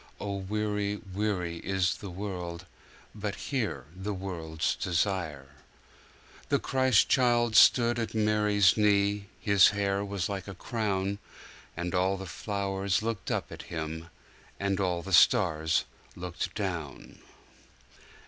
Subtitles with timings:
[0.19, 2.65] (O weary, weary is the world,
[3.13, 6.49] But here the world's desire.)4.
[6.49, 11.19] The Christ child stood at Mary's knee, His hair was like a crown.
[11.77, 14.09] And all the flowers looked up at Him,
[14.59, 17.19] And all the stars looked down.